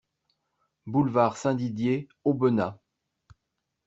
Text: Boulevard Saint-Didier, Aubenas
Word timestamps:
Boulevard 0.87 1.37
Saint-Didier, 1.37 2.07
Aubenas 2.25 2.79